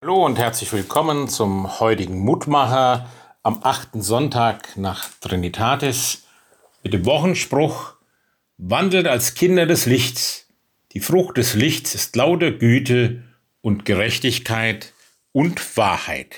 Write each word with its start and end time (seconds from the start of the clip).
Hallo 0.00 0.24
und 0.24 0.38
herzlich 0.38 0.72
willkommen 0.72 1.26
zum 1.28 1.80
heutigen 1.80 2.20
Mutmacher 2.20 3.10
am 3.42 3.58
achten 3.64 4.00
Sonntag 4.00 4.76
nach 4.76 5.10
Trinitatis 5.20 6.24
mit 6.84 6.92
dem 6.92 7.04
Wochenspruch 7.04 7.94
Wandelt 8.58 9.08
als 9.08 9.34
Kinder 9.34 9.66
des 9.66 9.86
Lichts. 9.86 10.46
Die 10.92 11.00
Frucht 11.00 11.36
des 11.36 11.54
Lichts 11.54 11.96
ist 11.96 12.14
lauter 12.14 12.52
Güte 12.52 13.24
und 13.60 13.84
Gerechtigkeit 13.86 14.94
und 15.32 15.76
Wahrheit. 15.76 16.36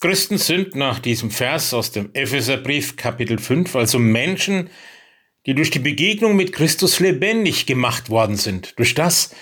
Christen 0.00 0.38
sind 0.38 0.74
nach 0.76 1.00
diesem 1.00 1.30
Vers 1.30 1.74
aus 1.74 1.92
dem 1.92 2.08
Epheserbrief 2.14 2.96
Kapitel 2.96 3.36
5 3.38 3.76
also 3.76 3.98
Menschen, 3.98 4.70
die 5.44 5.54
durch 5.54 5.70
die 5.70 5.80
Begegnung 5.80 6.34
mit 6.34 6.54
Christus 6.54 6.98
lebendig 6.98 7.66
gemacht 7.66 8.08
worden 8.08 8.36
sind, 8.36 8.78
durch 8.78 8.94
das, 8.94 9.34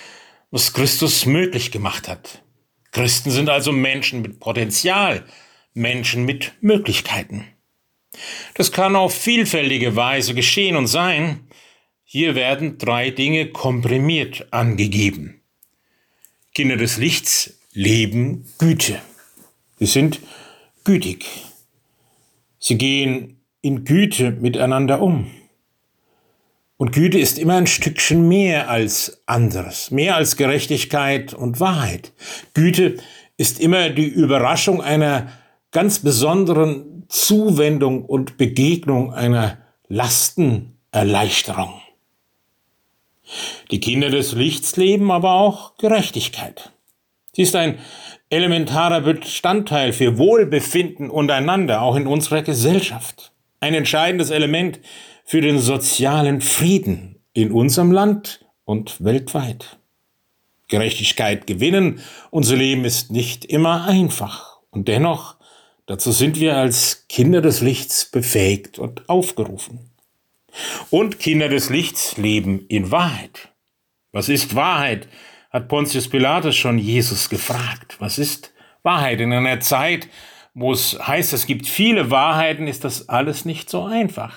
was 0.53 0.71
Christus 0.71 1.25
möglich 1.25 1.71
gemacht 1.71 2.07
hat. 2.07 2.43
Christen 2.91 3.31
sind 3.31 3.49
also 3.49 3.71
Menschen 3.71 4.21
mit 4.21 4.39
Potenzial, 4.39 5.25
Menschen 5.73 6.25
mit 6.25 6.53
Möglichkeiten. 6.61 7.45
Das 8.53 8.71
kann 8.71 8.95
auf 8.95 9.15
vielfältige 9.15 9.95
Weise 9.95 10.35
geschehen 10.35 10.75
und 10.75 10.85
sein. 10.85 11.47
Hier 12.03 12.35
werden 12.35 12.77
drei 12.77 13.09
Dinge 13.09 13.47
komprimiert 13.47 14.45
angegeben. 14.51 15.41
Kinder 16.53 16.77
des 16.77 16.97
Lichts 16.97 17.59
leben 17.71 18.45
Güte. 18.59 19.01
Sie 19.79 19.87
sind 19.87 20.19
gütig. 20.83 21.25
Sie 22.59 22.77
gehen 22.77 23.41
in 23.63 23.85
Güte 23.85 24.29
miteinander 24.29 25.01
um. 25.01 25.31
Und 26.83 26.91
Güte 26.91 27.17
ist 27.17 27.39
immer 27.39 27.55
ein 27.55 27.65
Stückchen 27.65 28.27
mehr 28.27 28.69
als 28.69 29.23
anderes, 29.25 29.89
mehr 29.89 30.17
als 30.17 30.35
Gerechtigkeit 30.35 31.33
und 31.33 31.61
Wahrheit. 31.61 32.11
Güte 32.53 32.97
ist 33.37 33.61
immer 33.61 33.89
die 33.89 34.09
Überraschung 34.09 34.81
einer 34.81 35.31
ganz 35.71 35.99
besonderen 35.99 37.05
Zuwendung 37.07 38.03
und 38.03 38.35
Begegnung 38.35 39.13
einer 39.13 39.59
Lastenerleichterung. 39.87 41.73
Die 43.71 43.79
Kinder 43.79 44.09
des 44.09 44.33
Lichts 44.33 44.75
leben 44.75 45.09
aber 45.09 45.35
auch 45.35 45.77
Gerechtigkeit. 45.77 46.73
Sie 47.31 47.43
ist 47.43 47.55
ein 47.55 47.79
elementarer 48.29 48.99
Bestandteil 48.99 49.93
für 49.93 50.17
Wohlbefinden 50.17 51.09
untereinander, 51.09 51.81
auch 51.81 51.95
in 51.95 52.07
unserer 52.07 52.41
Gesellschaft. 52.41 53.31
Ein 53.61 53.73
entscheidendes 53.73 54.31
Element 54.31 54.81
für 55.23 55.41
den 55.41 55.59
sozialen 55.59 56.41
Frieden 56.41 57.21
in 57.33 57.51
unserem 57.51 57.91
Land 57.91 58.45
und 58.65 59.03
weltweit. 59.03 59.79
Gerechtigkeit 60.67 61.47
gewinnen, 61.47 62.01
unser 62.31 62.55
Leben 62.55 62.85
ist 62.85 63.11
nicht 63.11 63.45
immer 63.45 63.85
einfach. 63.85 64.57
Und 64.69 64.87
dennoch, 64.87 65.35
dazu 65.85 66.11
sind 66.11 66.39
wir 66.39 66.57
als 66.57 67.05
Kinder 67.07 67.41
des 67.41 67.61
Lichts 67.61 68.09
befähigt 68.09 68.79
und 68.79 69.07
aufgerufen. 69.09 69.91
Und 70.89 71.19
Kinder 71.19 71.49
des 71.49 71.69
Lichts 71.69 72.17
leben 72.17 72.65
in 72.67 72.91
Wahrheit. 72.91 73.49
Was 74.11 74.29
ist 74.29 74.55
Wahrheit? 74.55 75.07
hat 75.53 75.67
Pontius 75.67 76.09
Pilatus 76.09 76.55
schon 76.55 76.79
Jesus 76.79 77.29
gefragt. 77.29 77.97
Was 77.99 78.17
ist 78.17 78.53
Wahrheit? 78.81 79.21
In 79.21 79.31
einer 79.31 79.59
Zeit, 79.59 80.09
wo 80.55 80.73
es 80.73 80.97
heißt, 80.99 81.31
es 81.33 81.45
gibt 81.45 81.67
viele 81.67 82.09
Wahrheiten, 82.09 82.67
ist 82.67 82.83
das 82.83 83.07
alles 83.07 83.45
nicht 83.45 83.69
so 83.69 83.85
einfach. 83.85 84.35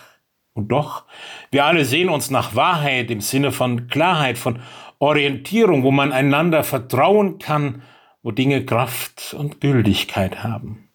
Und 0.56 0.68
doch, 0.68 1.04
wir 1.50 1.66
alle 1.66 1.84
sehen 1.84 2.08
uns 2.08 2.30
nach 2.30 2.54
Wahrheit 2.54 3.10
im 3.10 3.20
Sinne 3.20 3.52
von 3.52 3.88
Klarheit, 3.88 4.38
von 4.38 4.60
Orientierung, 4.98 5.82
wo 5.82 5.90
man 5.90 6.12
einander 6.12 6.64
vertrauen 6.64 7.38
kann, 7.38 7.82
wo 8.22 8.30
Dinge 8.30 8.64
Kraft 8.64 9.34
und 9.38 9.60
Gültigkeit 9.60 10.42
haben. 10.42 10.88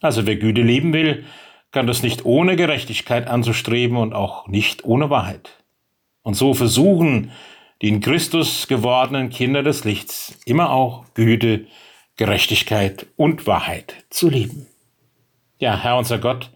Also 0.00 0.26
wer 0.26 0.36
Güte 0.36 0.62
leben 0.62 0.92
will, 0.92 1.24
kann 1.70 1.86
das 1.86 2.02
nicht 2.02 2.24
ohne 2.24 2.56
Gerechtigkeit 2.56 3.28
anzustreben 3.28 3.96
und 3.96 4.12
auch 4.12 4.48
nicht 4.48 4.84
ohne 4.84 5.08
Wahrheit. 5.08 5.62
Und 6.22 6.34
so 6.34 6.52
versuchen 6.52 7.30
die 7.80 7.88
in 7.88 8.00
Christus 8.00 8.66
gewordenen 8.66 9.30
Kinder 9.30 9.62
des 9.62 9.84
Lichts 9.84 10.38
immer 10.44 10.70
auch 10.70 11.04
Güte, 11.14 11.66
Gerechtigkeit 12.16 13.06
und 13.16 13.46
Wahrheit 13.46 14.04
zu 14.10 14.28
leben. 14.28 14.66
Ja, 15.58 15.78
Herr 15.78 15.96
unser 15.96 16.18
Gott, 16.18 16.50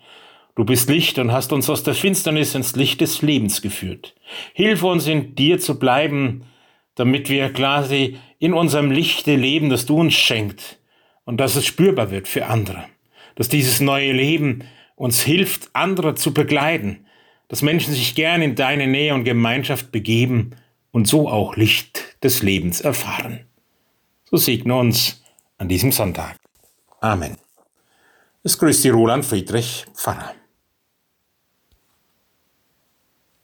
Du 0.56 0.64
bist 0.64 0.88
Licht 0.88 1.18
und 1.18 1.32
hast 1.32 1.52
uns 1.52 1.68
aus 1.68 1.82
der 1.82 1.94
Finsternis 1.94 2.54
ins 2.54 2.76
Licht 2.76 3.00
des 3.00 3.22
Lebens 3.22 3.60
geführt. 3.60 4.14
Hilf 4.52 4.84
uns 4.84 5.08
in 5.08 5.34
dir 5.34 5.58
zu 5.58 5.78
bleiben, 5.80 6.44
damit 6.94 7.28
wir 7.28 7.52
quasi 7.52 8.18
in 8.38 8.54
unserem 8.54 8.92
Lichte 8.92 9.34
leben, 9.34 9.68
das 9.68 9.84
du 9.84 9.98
uns 9.98 10.14
schenkt 10.14 10.78
und 11.24 11.38
dass 11.38 11.56
es 11.56 11.66
spürbar 11.66 12.12
wird 12.12 12.28
für 12.28 12.46
andere. 12.46 12.84
Dass 13.34 13.48
dieses 13.48 13.80
neue 13.80 14.12
Leben 14.12 14.62
uns 14.94 15.22
hilft, 15.22 15.70
andere 15.72 16.14
zu 16.14 16.32
begleiten, 16.32 17.06
dass 17.48 17.62
Menschen 17.62 17.92
sich 17.92 18.14
gern 18.14 18.40
in 18.40 18.54
deine 18.54 18.86
Nähe 18.86 19.12
und 19.12 19.24
Gemeinschaft 19.24 19.90
begeben 19.90 20.52
und 20.92 21.08
so 21.08 21.28
auch 21.28 21.56
Licht 21.56 22.22
des 22.22 22.42
Lebens 22.42 22.80
erfahren. 22.80 23.40
So 24.24 24.36
segne 24.36 24.76
uns 24.76 25.24
an 25.58 25.68
diesem 25.68 25.90
Sonntag. 25.90 26.36
Amen. 27.00 27.36
Es 28.44 28.56
grüßt 28.56 28.84
die 28.84 28.90
Roland 28.90 29.24
Friedrich 29.24 29.84
Pfarrer. 29.94 30.34